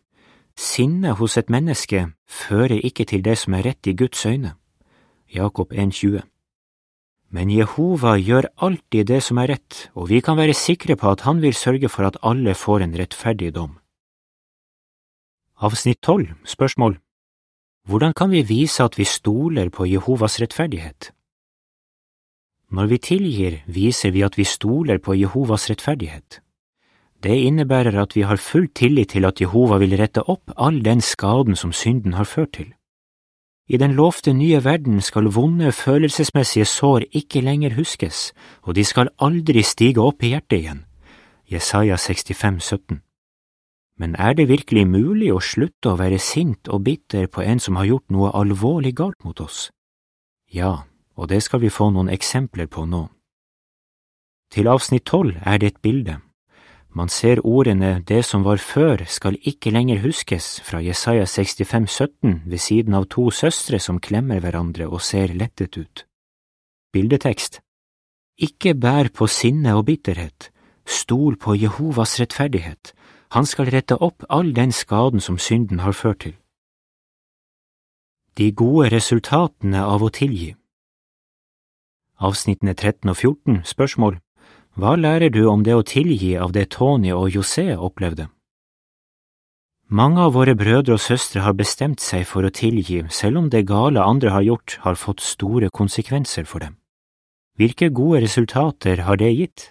Sinnet 0.57 1.19
hos 1.19 1.37
et 1.37 1.51
menneske 1.53 2.07
fører 2.25 2.81
ikke 2.81 3.05
til 3.05 3.21
det 3.21 3.37
som 3.37 3.59
er 3.59 3.67
rett 3.69 3.91
i 3.91 3.93
Guds 3.93 4.25
øyne. 4.25 4.55
Jakob 5.29 5.75
1,20 5.75 6.23
men 7.37 7.51
Jehova 7.51 8.15
gjør 8.17 8.47
alltid 8.63 9.09
det 9.11 9.19
som 9.25 9.41
er 9.43 9.51
rett, 9.57 9.89
og 9.99 10.09
vi 10.13 10.23
kan 10.23 10.39
være 10.39 10.55
sikre 10.55 10.97
på 10.97 11.11
at 11.11 11.27
han 11.27 11.43
vil 11.43 11.57
sørge 11.59 11.91
for 11.93 12.07
at 12.09 12.17
alle 12.23 12.55
får 12.55 12.87
en 12.87 12.95
rettferdig 12.97 13.51
dom. 13.57 13.75
Avsnitt 15.57 16.03
12 16.03 16.35
Spørsmål 16.45 16.99
Hvordan 17.89 18.13
kan 18.13 18.31
vi 18.31 18.43
vise 18.43 18.85
at 18.85 18.99
vi 18.99 19.05
stoler 19.05 19.71
på 19.73 19.87
Jehovas 19.89 20.37
rettferdighet? 20.41 21.13
Når 22.71 22.87
vi 22.87 22.99
tilgir, 22.99 23.57
viser 23.67 24.11
vi 24.11 24.21
at 24.21 24.37
vi 24.37 24.45
stoler 24.45 24.99
på 24.99 25.15
Jehovas 25.17 25.71
rettferdighet. 25.71 26.43
Det 27.23 27.39
innebærer 27.49 27.97
at 28.03 28.17
vi 28.17 28.27
har 28.29 28.37
full 28.37 28.69
tillit 28.69 29.09
til 29.09 29.25
at 29.25 29.41
Jehova 29.41 29.79
vil 29.81 29.97
rette 29.97 30.27
opp 30.29 30.53
all 30.57 30.83
den 30.85 31.01
skaden 31.01 31.57
som 31.57 31.73
synden 31.73 32.13
har 32.21 32.29
ført 32.29 32.53
til. 32.53 32.75
I 33.69 33.81
den 33.81 33.97
lovte 33.97 34.37
nye 34.37 34.61
verden 34.65 35.01
skal 35.01 35.33
vonde 35.33 35.73
følelsesmessige 35.73 36.69
sår 36.69 37.09
ikke 37.13 37.41
lenger 37.41 37.81
huskes, 37.81 38.35
og 38.63 38.77
de 38.77 38.85
skal 38.85 39.09
aldri 39.19 39.63
stige 39.63 40.05
opp 40.05 40.23
i 40.23 40.37
hjertet 40.37 40.59
igjen. 40.61 40.85
Jesaja 41.49 41.97
65, 41.97 42.61
17. 42.61 43.06
Men 43.97 44.15
er 44.21 44.35
det 44.37 44.49
virkelig 44.51 44.85
mulig 44.89 45.31
å 45.33 45.41
slutte 45.41 45.95
å 45.95 45.97
være 45.97 46.19
sint 46.21 46.69
og 46.69 46.85
bitter 46.85 47.31
på 47.33 47.41
en 47.41 47.61
som 47.63 47.79
har 47.81 47.89
gjort 47.89 48.13
noe 48.13 48.33
alvorlig 48.37 48.93
galt 48.97 49.25
mot 49.25 49.41
oss? 49.41 49.71
Ja, 50.53 50.85
og 51.17 51.29
det 51.33 51.43
skal 51.43 51.63
vi 51.65 51.73
få 51.73 51.89
noen 51.91 52.13
eksempler 52.13 52.69
på 52.69 52.85
nå. 52.85 53.07
Til 54.53 54.69
avsnitt 54.69 55.07
tolv 55.09 55.41
er 55.43 55.59
det 55.59 55.73
et 55.73 55.83
bilde. 55.83 56.21
Man 56.97 57.11
ser 57.13 57.43
ordene 57.45 58.01
Det 58.09 58.23
som 58.25 58.45
var 58.45 58.57
før 58.57 59.03
skal 59.05 59.37
ikke 59.45 59.73
lenger 59.73 60.01
huskes 60.01 60.61
fra 60.65 60.81
Jesaja 60.81 61.27
65, 61.27 61.89
17 61.89 62.43
ved 62.47 62.59
siden 62.59 62.95
av 62.95 63.09
to 63.13 63.29
søstre 63.31 63.81
som 63.81 64.01
klemmer 64.01 64.41
hverandre 64.41 64.89
og 64.89 65.03
ser 65.05 65.35
lettet 65.35 65.77
ut. 65.77 66.07
Bildetekst 66.93 67.61
Ikke 68.41 68.73
bær 68.75 69.11
på 69.13 69.29
sinne 69.29 69.75
og 69.77 69.85
bitterhet, 69.91 70.51
stol 70.87 71.37
på 71.37 71.57
Jehovas 71.57 72.17
rettferdighet, 72.21 72.95
han 73.35 73.47
skal 73.47 73.71
rette 73.71 73.97
opp 73.97 74.25
all 74.29 74.53
den 74.55 74.73
skaden 74.73 75.21
som 75.21 75.39
synden 75.39 75.81
har 75.81 75.93
ført 75.93 76.21
til. 76.27 76.37
De 78.37 78.53
gode 78.53 78.91
resultatene 78.93 79.81
av 79.81 80.05
å 80.05 80.13
tilgi 80.13 80.53
Avsnittene 82.17 82.75
13 82.75 83.11
og 83.11 83.17
14 83.17 83.63
Spørsmål 83.65 84.21
hva 84.77 84.93
lærer 85.01 85.33
du 85.33 85.47
om 85.49 85.63
det 85.65 85.73
å 85.73 85.85
tilgi 85.89 86.35
av 86.37 86.51
det 86.53 86.67
Tony 86.75 87.09
og 87.17 87.31
José 87.33 87.71
opplevde? 87.73 88.27
Mange 89.89 90.21
av 90.21 90.35
våre 90.35 90.53
brødre 90.59 90.99
og 90.99 91.01
søstre 91.01 91.41
har 91.47 91.57
bestemt 91.57 92.03
seg 92.05 92.27
for 92.29 92.45
å 92.45 92.53
tilgi 92.53 92.99
selv 93.09 93.41
om 93.41 93.49
det 93.49 93.65
gale 93.71 94.05
andre 94.05 94.35
har 94.35 94.45
gjort 94.45 94.77
har 94.83 94.99
fått 95.01 95.25
store 95.25 95.71
konsekvenser 95.71 96.45
for 96.45 96.61
dem. 96.61 96.77
Hvilke 97.57 97.89
gode 97.89 98.21
resultater 98.27 99.07
har 99.09 99.17
det 99.17 99.33
gitt? 99.33 99.71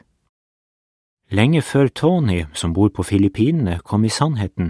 Lenge 1.35 1.59
før 1.61 1.89
Tony, 1.89 2.45
som 2.53 2.71
bor 2.71 2.93
på 2.95 3.03
Filippinene, 3.03 3.79
kom 3.83 4.05
i 4.07 4.09
sannheten, 4.13 4.69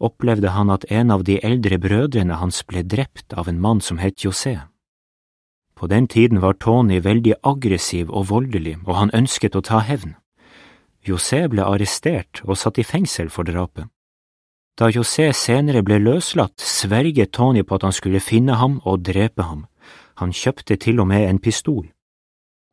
opplevde 0.00 0.54
han 0.54 0.70
at 0.72 0.86
en 0.88 1.10
av 1.12 1.24
de 1.28 1.36
eldre 1.44 1.76
brødrene 1.82 2.38
hans 2.40 2.62
ble 2.64 2.80
drept 2.88 3.34
av 3.36 3.50
en 3.50 3.58
mann 3.60 3.82
som 3.84 3.98
het 4.00 4.24
José. 4.24 4.54
På 5.76 5.88
den 5.92 6.06
tiden 6.08 6.40
var 6.40 6.56
Tony 6.56 7.02
veldig 7.04 7.34
aggressiv 7.44 8.08
og 8.08 8.30
voldelig, 8.30 8.78
og 8.86 8.94
han 8.96 9.12
ønsket 9.12 9.58
å 9.58 9.64
ta 9.66 9.82
hevn. 9.84 10.14
José 11.04 11.42
ble 11.52 11.66
arrestert 11.66 12.40
og 12.46 12.56
satt 12.56 12.80
i 12.80 12.86
fengsel 12.86 13.28
for 13.28 13.44
drapet. 13.44 13.90
Da 14.80 14.88
José 14.88 15.28
senere 15.36 15.82
ble 15.84 15.98
løslatt, 16.00 16.56
sverget 16.60 17.34
Tony 17.36 17.60
på 17.64 17.76
at 17.76 17.84
han 17.84 17.92
skulle 17.92 18.24
finne 18.24 18.56
ham 18.56 18.80
og 18.84 19.04
drepe 19.04 19.44
ham. 19.44 19.66
Han 20.16 20.32
kjøpte 20.32 20.80
til 20.80 21.00
og 21.00 21.10
med 21.12 21.28
en 21.28 21.42
pistol. 21.44 21.84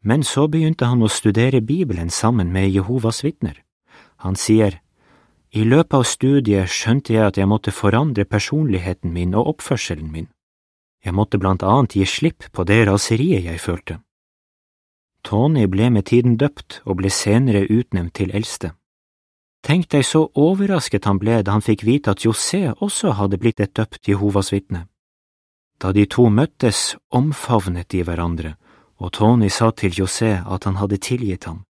Men 0.03 0.23
så 0.27 0.47
begynte 0.51 0.89
han 0.91 1.03
å 1.03 1.11
studere 1.11 1.61
Bibelen 1.63 2.09
sammen 2.11 2.51
med 2.51 2.69
Jehovas 2.69 3.23
vitner. 3.23 3.63
Han 4.23 4.35
sier, 4.35 4.81
I 5.51 5.63
løpet 5.63 5.93
av 5.93 6.03
studiet 6.03 6.69
skjønte 6.69 7.13
jeg 7.13 7.27
at 7.27 7.37
jeg 7.39 7.47
måtte 7.47 7.71
forandre 7.71 8.25
personligheten 8.25 9.13
min 9.15 9.35
og 9.35 9.55
oppførselen 9.55 10.11
min. 10.11 10.27
Jeg 11.03 11.15
måtte 11.15 11.39
blant 11.39 11.63
annet 11.63 11.95
gi 11.95 12.05
slipp 12.07 12.47
på 12.51 12.63
det 12.67 12.85
raseriet 12.87 13.47
jeg 13.47 13.59
følte. 13.59 13.99
Tony 15.23 15.67
ble 15.71 15.89
med 15.89 16.07
tiden 16.11 16.35
døpt 16.37 16.81
og 16.83 16.99
ble 16.99 17.11
senere 17.11 17.63
utnevnt 17.67 18.15
til 18.19 18.31
eldste. 18.35 18.73
Tenk 19.63 19.87
deg 19.93 20.03
så 20.03 20.25
overrasket 20.35 21.05
han 21.07 21.19
ble 21.19 21.39
da 21.43 21.55
han 21.55 21.63
fikk 21.63 21.85
vite 21.87 22.11
at 22.11 22.25
José 22.25 22.73
også 22.73 23.15
hadde 23.15 23.39
blitt 23.39 23.63
et 23.63 23.71
døpt 23.71 24.09
Jehovas 24.11 24.51
vitne. 24.51 24.87
Da 25.79 25.93
de 25.95 26.03
to 26.07 26.27
møttes, 26.27 26.97
omfavnet 27.11 27.87
de 27.91 28.03
hverandre, 28.03 28.55
og 29.03 29.11
Tony 29.11 29.49
sa 29.51 29.71
til 29.75 29.91
José 29.91 30.37
at 30.47 30.63
han 30.63 30.79
hadde 30.79 31.01
tilgitt 31.03 31.43
ham. 31.49 31.63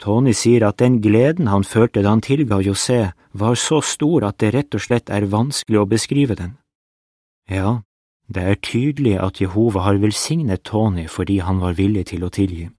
Tony 0.00 0.32
sier 0.34 0.64
at 0.66 0.80
den 0.80 0.98
gleden 1.04 1.46
han 1.52 1.64
følte 1.64 2.02
da 2.02 2.14
han 2.14 2.24
tilga 2.24 2.58
José, 2.64 3.12
var 3.32 3.54
så 3.54 3.80
stor 3.84 4.24
at 4.26 4.40
det 4.40 4.54
rett 4.56 4.74
og 4.74 4.82
slett 4.82 5.12
er 5.12 5.28
vanskelig 5.30 5.78
å 5.78 5.88
beskrive 5.88 6.34
den. 6.34 6.56
Ja, 7.50 7.82
det 8.32 8.42
er 8.42 8.58
tydelig 8.64 9.18
at 9.20 9.40
Jehova 9.44 9.84
har 9.86 10.00
velsignet 10.02 10.64
Tony 10.64 11.06
fordi 11.06 11.38
han 11.44 11.60
var 11.60 11.76
villig 11.78 12.08
til 12.10 12.24
å 12.24 12.32
tilgi. 12.32 12.70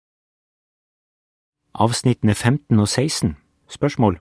Avsnittene 1.74 2.36
15 2.36 2.80
og 2.80 2.90
16 2.90 3.36
Spørsmål 3.72 4.20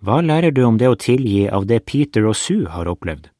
Hva 0.00 0.22
lærer 0.24 0.52
du 0.54 0.62
om 0.64 0.78
det 0.80 0.88
å 0.88 0.96
tilgi 0.96 1.48
av 1.48 1.66
det 1.68 1.82
Peter 1.84 2.24
og 2.28 2.36
Sue 2.38 2.70
har 2.72 2.88
opplevd? 2.88 3.33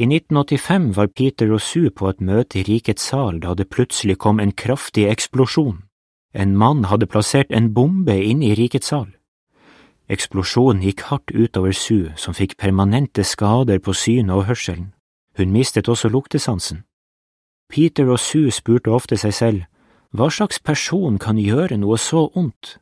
I 0.00 0.06
1985 0.06 0.96
var 0.96 1.10
Peter 1.12 1.50
og 1.52 1.60
Sue 1.60 1.90
på 1.92 2.06
et 2.08 2.22
møte 2.24 2.56
i 2.56 2.62
Rikets 2.64 3.10
sal 3.10 3.36
da 3.42 3.52
det 3.52 3.66
plutselig 3.68 4.14
kom 4.24 4.38
en 4.40 4.54
kraftig 4.56 5.04
eksplosjon. 5.12 5.82
En 6.32 6.54
mann 6.56 6.86
hadde 6.88 7.08
plassert 7.10 7.52
en 7.52 7.66
bombe 7.76 8.14
inne 8.16 8.46
i 8.48 8.54
Rikets 8.56 8.88
sal. 8.88 9.10
Eksplosjonen 10.08 10.80
gikk 10.86 11.04
hardt 11.10 11.34
utover 11.36 11.76
Sue, 11.76 12.14
som 12.16 12.32
fikk 12.32 12.56
permanente 12.56 13.26
skader 13.28 13.82
på 13.84 13.92
synet 13.92 14.38
og 14.38 14.46
hørselen. 14.48 14.94
Hun 15.36 15.52
mistet 15.52 15.90
også 15.92 16.08
luktesansen. 16.08 16.86
Peter 17.68 18.08
og 18.08 18.22
Sue 18.24 18.48
spurte 18.56 18.88
ofte 18.96 19.20
seg 19.20 19.36
selv 19.36 19.66
hva 20.16 20.30
slags 20.32 20.64
person 20.64 21.20
kan 21.20 21.36
gjøre 21.36 21.76
noe 21.76 22.00
så 22.00 22.30
ondt? 22.32 22.78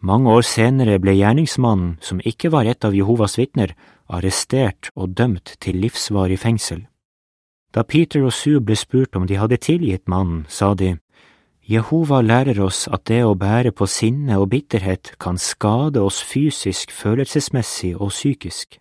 Mange 0.00 0.32
år 0.32 0.48
senere 0.48 0.96
ble 1.00 1.18
gjerningsmannen, 1.20 1.98
som 2.00 2.24
ikke 2.24 2.48
var 2.48 2.64
et 2.64 2.84
av 2.84 2.96
Jehovas 2.96 3.36
vitner, 3.36 3.76
arrestert 4.08 4.90
og 4.94 5.16
dømt 5.16 5.56
til 5.60 5.80
livsvarig 5.82 6.38
fengsel. 6.38 6.84
Da 7.74 7.82
Peter 7.82 8.22
og 8.22 8.32
Sue 8.32 8.60
ble 8.60 8.76
spurt 8.78 9.16
om 9.16 9.26
de 9.26 9.38
hadde 9.40 9.58
tilgitt 9.58 10.08
mannen, 10.08 10.44
sa 10.48 10.74
de, 10.74 10.96
Jehova 11.64 12.20
lærer 12.20 12.60
oss 12.60 12.84
at 12.92 13.06
det 13.08 13.22
å 13.24 13.32
bære 13.40 13.72
på 13.72 13.86
sinne 13.88 14.36
og 14.36 14.50
bitterhet 14.52 15.14
kan 15.18 15.38
skade 15.40 16.02
oss 16.04 16.20
fysisk, 16.20 16.92
følelsesmessig 16.92 17.94
og 17.96 18.12
psykisk. 18.12 18.78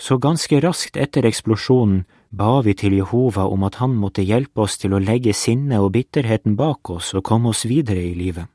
Så 0.00 0.16
ganske 0.18 0.58
raskt 0.64 0.96
etter 0.96 1.28
eksplosjonen 1.28 2.06
ba 2.32 2.62
vi 2.64 2.72
til 2.74 2.96
Jehova 2.96 3.44
om 3.46 3.62
at 3.68 3.76
han 3.78 3.92
måtte 3.94 4.24
hjelpe 4.24 4.64
oss 4.64 4.78
til 4.80 4.96
å 4.96 5.02
legge 5.04 5.36
sinnet 5.36 5.84
og 5.84 5.92
bitterheten 5.94 6.56
bak 6.56 6.90
oss 6.90 7.12
og 7.14 7.26
komme 7.28 7.52
oss 7.52 7.66
videre 7.68 8.02
i 8.02 8.16
livet. 8.16 8.48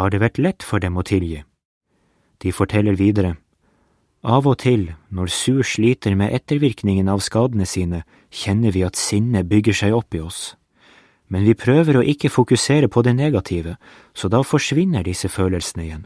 Har 0.00 0.10
det 0.10 0.20
vært 0.24 0.40
lett 0.40 0.64
for 0.64 0.80
dem 0.80 0.96
å 0.96 1.04
tilgi? 1.04 1.44
De 2.42 2.52
forteller 2.52 2.96
videre, 2.96 3.36
av 4.26 4.46
og 4.50 4.58
til, 4.58 4.88
når 5.14 5.30
Sur 5.30 5.62
sliter 5.62 6.16
med 6.18 6.34
ettervirkningen 6.34 7.06
av 7.08 7.22
skadene 7.22 7.66
sine, 7.66 8.02
kjenner 8.34 8.74
vi 8.74 8.82
at 8.82 8.98
sinnet 8.98 9.46
bygger 9.46 9.76
seg 9.78 9.94
opp 9.94 10.16
i 10.18 10.22
oss. 10.24 10.56
Men 11.30 11.46
vi 11.46 11.54
prøver 11.58 11.98
å 11.98 12.04
ikke 12.06 12.30
fokusere 12.30 12.90
på 12.90 13.02
det 13.06 13.14
negative, 13.14 13.76
så 14.14 14.30
da 14.30 14.42
forsvinner 14.42 15.06
disse 15.06 15.30
følelsene 15.30 15.84
igjen. 15.86 16.04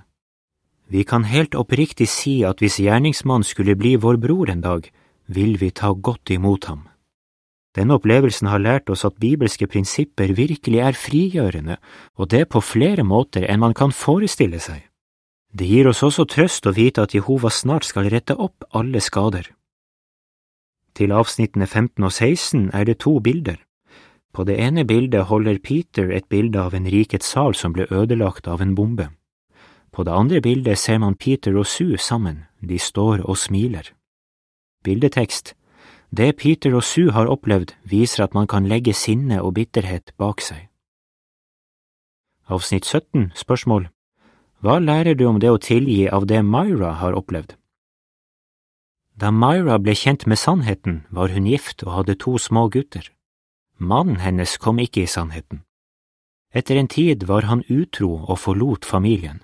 Vi 0.91 1.05
kan 1.07 1.25
helt 1.25 1.57
oppriktig 1.57 2.09
si 2.11 2.41
at 2.45 2.61
hvis 2.61 2.81
gjerningsmannen 2.83 3.47
skulle 3.47 3.79
bli 3.79 3.95
vår 3.97 4.21
bror 4.21 4.53
en 4.53 4.65
dag, 4.65 4.89
vil 5.31 5.57
vi 5.61 5.71
ta 5.71 5.93
godt 5.95 6.33
imot 6.35 6.67
ham. 6.69 6.87
Denne 7.77 7.97
opplevelsen 8.01 8.51
har 8.51 8.61
lært 8.61 8.91
oss 8.91 9.05
at 9.07 9.21
bibelske 9.23 9.69
prinsipper 9.71 10.35
virkelig 10.35 10.81
er 10.83 10.99
frigjørende, 10.99 11.79
og 12.19 12.33
det 12.35 12.49
på 12.51 12.61
flere 12.61 13.07
måter 13.07 13.47
enn 13.47 13.63
man 13.63 13.77
kan 13.79 13.95
forestille 13.95 14.59
seg. 14.59 14.90
Det 15.53 15.67
gir 15.67 15.89
oss 15.91 16.03
også 16.07 16.29
trøst 16.31 16.67
å 16.67 16.75
vite 16.75 17.03
at 17.03 17.15
Jehova 17.15 17.51
snart 17.51 17.89
skal 17.89 18.07
rette 18.13 18.37
opp 18.39 18.65
alle 18.71 19.01
skader. 19.03 19.49
Til 20.95 21.13
avsnittene 21.15 21.67
15 21.67 22.07
og 22.07 22.13
16 22.13 22.71
er 22.75 22.87
det 22.87 23.01
to 23.03 23.19
bilder. 23.21 23.59
På 24.33 24.45
det 24.47 24.61
ene 24.63 24.85
bildet 24.87 25.27
holder 25.27 25.59
Peter 25.59 26.11
et 26.15 26.29
bilde 26.31 26.61
av 26.63 26.75
en 26.75 26.87
rikets 26.87 27.27
sal 27.27 27.55
som 27.59 27.75
ble 27.75 27.89
ødelagt 27.91 28.47
av 28.47 28.63
en 28.63 28.75
bombe. 28.79 29.09
På 29.91 30.07
det 30.07 30.15
andre 30.15 30.41
bildet 30.41 30.79
ser 30.79 30.99
man 31.03 31.19
Peter 31.19 31.57
og 31.59 31.67
Sue 31.67 31.99
sammen, 31.99 32.47
de 32.63 32.79
står 32.79 33.27
og 33.27 33.39
smiler. 33.39 33.91
Bildetekst 34.85 35.55
Det 36.11 36.37
Peter 36.37 36.75
og 36.75 36.85
Sue 36.85 37.11
har 37.11 37.27
opplevd, 37.27 37.75
viser 37.83 38.25
at 38.25 38.35
man 38.35 38.47
kan 38.47 38.67
legge 38.67 38.95
sinne 38.95 39.43
og 39.43 39.55
bitterhet 39.55 40.15
bak 40.19 40.41
seg. 40.41 40.69
Avsnitt 42.47 42.87
17, 42.87 43.33
spørsmål 43.35 43.91
Hva 44.61 44.77
lærer 44.77 45.17
du 45.17 45.25
om 45.25 45.39
det 45.41 45.49
å 45.49 45.57
tilgi 45.57 46.05
av 46.13 46.27
det 46.29 46.43
Myra 46.45 46.93
har 47.01 47.17
opplevd? 47.17 47.55
Da 49.17 49.31
Myra 49.33 49.79
ble 49.81 49.95
kjent 49.97 50.27
med 50.29 50.37
sannheten, 50.37 51.07
var 51.09 51.33
hun 51.33 51.49
gift 51.49 51.81
og 51.87 51.95
hadde 51.95 52.19
to 52.21 52.37
små 52.37 52.67
gutter. 52.69 53.09
Mannen 53.81 54.21
hennes 54.21 54.59
kom 54.61 54.77
ikke 54.85 55.07
i 55.07 55.09
sannheten. 55.09 55.63
Etter 56.53 56.77
en 56.77 56.93
tid 56.93 57.25
var 57.25 57.49
han 57.49 57.65
utro 57.73 58.11
og 58.27 58.37
forlot 58.43 58.85
familien. 58.85 59.41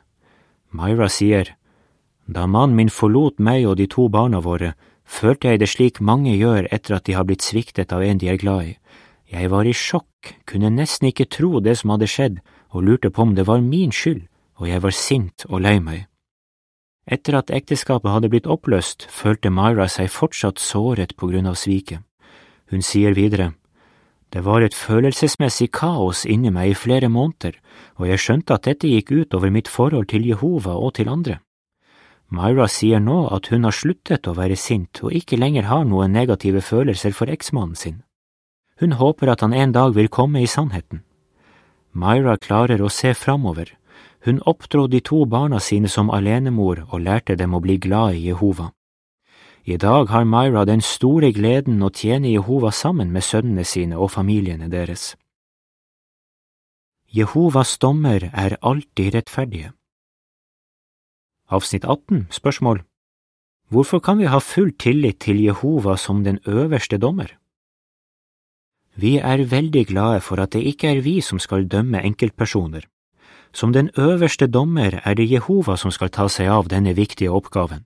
Myra 0.68 1.08
sier, 1.08 1.56
Da 2.28 2.46
mannen 2.46 2.76
min 2.76 2.90
forlot 2.90 3.38
meg 3.38 3.64
og 3.70 3.76
de 3.78 3.87
to 3.87 4.08
barna 4.08 4.40
våre, 4.44 4.75
følte 5.06 5.49
jeg 5.49 5.61
det 5.61 5.68
slik 5.70 6.00
mange 6.00 6.37
gjør 6.37 6.66
etter 6.75 6.96
at 6.96 7.04
de 7.06 7.14
har 7.14 7.25
blitt 7.25 7.42
sviktet 7.46 7.92
av 7.92 8.02
en 8.02 8.18
de 8.18 8.28
er 8.28 8.37
glad 8.37 8.64
i. 8.64 8.78
Jeg 9.32 9.50
var 9.50 9.64
i 9.64 9.73
sjokk, 9.73 10.35
kunne 10.44 10.75
nesten 10.75 11.08
ikke 11.08 11.30
tro 11.30 11.61
det 11.61 11.78
som 11.78 11.94
hadde 11.94 12.11
skjedd, 12.11 12.40
og 12.75 12.82
lurte 12.82 13.11
på 13.11 13.23
om 13.23 13.35
det 13.35 13.46
var 13.46 13.62
min 13.62 13.94
skyld, 13.94 14.26
og 14.56 14.68
jeg 14.68 14.82
var 14.82 14.94
sint 14.96 15.46
og 15.48 15.60
lei 15.60 15.78
meg. 15.80 16.06
Etter 17.06 17.36
at 17.38 17.52
ekteskapet 17.54 18.10
hadde 18.10 18.30
blitt 18.32 18.48
oppløst, 18.50 19.06
følte 19.10 19.52
Myra 19.52 19.86
seg 19.88 20.10
fortsatt 20.10 20.58
såret 20.58 21.14
på 21.16 21.30
grunn 21.30 21.46
av 21.46 21.58
sviket. 21.60 22.02
Hun 22.70 22.82
sier 22.82 23.14
videre, 23.14 23.52
det 24.34 24.42
var 24.44 24.62
et 24.62 24.75
følelsesmessig 24.75 25.68
kaos 25.72 26.25
inni 26.26 26.50
meg 26.50 26.72
i 26.72 26.78
flere 26.78 27.08
måneder, 27.08 27.54
og 27.96 28.08
jeg 28.10 28.22
skjønte 28.22 28.56
at 28.56 28.66
dette 28.66 28.90
gikk 28.90 29.12
ut 29.12 29.36
over 29.38 29.52
mitt 29.54 29.68
forhold 29.70 30.08
til 30.10 30.26
Jehova 30.26 30.75
og 30.75 30.96
til 30.98 31.08
andre. 31.08 31.38
Myra 32.28 32.66
sier 32.66 32.98
nå 32.98 33.28
at 33.30 33.52
hun 33.52 33.64
har 33.64 33.76
sluttet 33.76 34.26
å 34.26 34.34
være 34.34 34.58
sint 34.58 34.98
og 35.06 35.14
ikke 35.14 35.38
lenger 35.38 35.68
har 35.70 35.84
noen 35.86 36.12
negative 36.12 36.60
følelser 36.60 37.14
for 37.14 37.30
eksmannen 37.30 37.78
sin. 37.78 38.02
Hun 38.82 38.98
håper 38.98 39.30
at 39.30 39.40
han 39.46 39.54
en 39.54 39.72
dag 39.72 39.94
vil 39.94 40.10
komme 40.10 40.42
i 40.42 40.50
sannheten. 40.50 41.04
Myra 41.94 42.36
klarer 42.36 42.82
å 42.82 42.90
se 42.90 43.14
framover. 43.14 43.70
Hun 44.24 44.40
oppdro 44.46 44.86
de 44.86 45.00
to 45.00 45.24
barna 45.26 45.60
sine 45.60 45.88
som 45.88 46.10
alenemor 46.10 46.86
og 46.88 47.00
lærte 47.00 47.36
dem 47.36 47.54
å 47.54 47.60
bli 47.60 47.76
glad 47.78 48.16
i 48.16 48.26
Jehova. 48.26 48.72
I 49.66 49.76
dag 49.76 50.08
har 50.08 50.24
Myra 50.24 50.64
den 50.64 50.80
store 50.80 51.32
gleden 51.34 51.82
å 51.82 51.90
tjene 51.90 52.30
Jehova 52.30 52.70
sammen 52.70 53.10
med 53.12 53.24
sønnene 53.26 53.64
sine 53.64 53.98
og 53.98 54.12
familiene 54.14 54.68
deres. 54.70 55.16
Jehovas 57.10 57.78
dommer 57.78 58.28
er 58.32 58.58
alltid 58.62 59.14
rettferdige. 59.14 59.72
Avsnitt 61.50 61.84
18, 61.84 62.26
spørsmål 62.30 62.82
Hvorfor 63.70 63.98
kan 63.98 64.18
vi 64.18 64.30
ha 64.30 64.38
full 64.38 64.70
tillit 64.78 65.20
til 65.26 65.42
Jehova 65.42 65.96
som 65.96 66.22
den 66.22 66.38
øverste 66.46 66.98
dommer? 66.98 67.34
Vi 68.94 69.16
er 69.18 69.42
veldig 69.50 69.86
glade 69.86 70.20
for 70.20 70.40
at 70.40 70.52
det 70.54 70.62
ikke 70.62 70.94
er 70.94 71.02
vi 71.02 71.20
som 71.20 71.38
skal 71.38 71.66
dømme 71.66 72.02
enkeltpersoner. 72.06 72.86
Som 73.52 73.72
den 73.72 73.90
øverste 73.96 74.46
dommer 74.46 75.00
er 75.04 75.14
det 75.14 75.30
Jehova 75.30 75.76
som 75.76 75.90
skal 75.90 76.10
ta 76.10 76.28
seg 76.28 76.48
av 76.48 76.68
denne 76.68 76.94
viktige 76.94 77.32
oppgaven. 77.32 77.84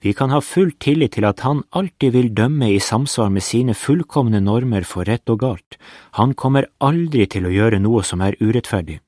Vi 0.00 0.12
kan 0.14 0.30
ha 0.30 0.38
full 0.40 0.70
tillit 0.78 1.16
til 1.16 1.26
at 1.26 1.40
han 1.42 1.64
alltid 1.74 2.12
vil 2.14 2.30
dømme 2.30 2.70
i 2.70 2.78
samsvar 2.78 3.32
med 3.34 3.42
sine 3.42 3.74
fullkomne 3.74 4.40
normer 4.40 4.86
for 4.86 5.02
rett 5.08 5.26
og 5.30 5.40
galt. 5.42 5.78
Han 6.14 6.34
kommer 6.34 6.70
aldri 6.78 7.26
til 7.26 7.48
å 7.48 7.54
gjøre 7.54 7.80
noe 7.82 8.04
som 8.06 8.22
er 8.22 8.38
urettferdig. 8.38 9.00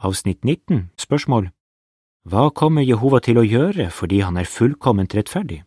Avsnitt 0.00 0.40
19, 0.44 0.88
spørsmål 0.96 1.50
Hva 2.24 2.48
kommer 2.56 2.80
Jehova 2.80 3.20
til 3.20 3.36
å 3.36 3.44
gjøre 3.44 3.90
fordi 3.92 4.22
han 4.24 4.40
er 4.40 4.48
fullkomment 4.48 5.12
rettferdig? 5.14 5.64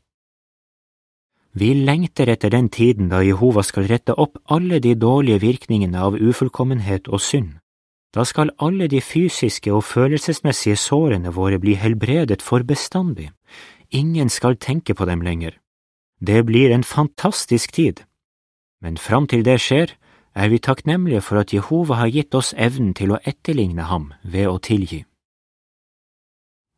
Vi 1.53 1.69
lengter 1.77 2.31
etter 2.33 2.50
den 2.50 2.72
tiden 2.74 3.11
da 3.11 3.22
Jehova 3.22 3.61
skal 3.61 3.85
rette 3.85 4.16
opp 4.18 4.39
alle 4.50 4.79
de 4.81 4.96
dårlige 4.98 5.44
virkningene 5.44 6.01
av 6.01 6.18
ufullkommenhet 6.18 7.05
og 7.13 7.22
synd. 7.22 7.59
Da 8.14 8.24
skal 8.24 8.52
alle 8.60 8.88
de 8.88 9.02
fysiske 9.02 9.74
og 9.74 9.84
følelsesmessige 9.84 10.78
sårene 10.78 11.34
våre 11.34 11.60
bli 11.60 11.74
helbredet 11.74 12.42
for 12.42 12.64
bestandig. 12.64 13.32
Ingen 13.92 14.30
skal 14.30 14.58
tenke 14.58 14.94
på 14.94 15.06
dem 15.06 15.22
lenger. 15.22 15.58
Det 16.22 16.46
blir 16.46 16.72
en 16.72 16.84
fantastisk 16.84 17.74
tid. 17.74 18.04
Men 18.82 18.98
fram 18.98 19.28
til 19.28 19.46
det 19.46 19.60
skjer, 19.62 19.96
er 20.36 20.50
vi 20.50 20.58
takknemlige 20.58 21.22
for 21.22 21.40
at 21.40 21.54
Jehova 21.54 21.94
har 21.94 22.08
gitt 22.08 22.36
oss 22.36 22.54
evnen 22.58 22.94
til 22.94 23.12
å 23.14 23.20
etterligne 23.26 23.84
ham 23.90 24.14
ved 24.24 24.48
å 24.48 24.58
tilgi. 24.58 25.06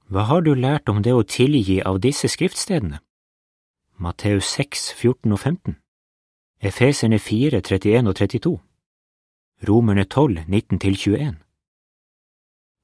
Hva 0.07 0.27
har 0.29 0.41
du 0.41 0.53
lært 0.53 0.89
om 0.89 1.01
det 1.01 1.13
å 1.13 1.23
tilgi 1.23 1.81
av 1.81 1.99
disse 1.99 2.27
skriftstedene? 2.27 2.99
Matteus 3.97 4.45
6, 4.45 4.93
14 4.93 5.31
og 5.31 5.39
15 5.39 5.75
Efeserne 6.61 7.19
4, 7.19 7.61
31 7.61 8.07
og 8.07 8.15
32 8.15 8.59
Romerne 9.67 10.05
12, 10.05 10.45
19–21 10.47 11.35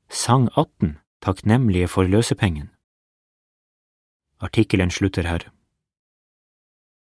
Sang 0.10 0.50
18, 0.58 0.98
takknemlige 1.22 1.88
for 1.88 2.04
løsepengen 2.04 2.70
Artikkelen 4.40 4.92
slutter 4.92 5.28
her. 5.28 5.46